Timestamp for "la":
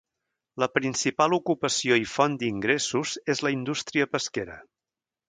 0.61-0.67, 3.49-3.53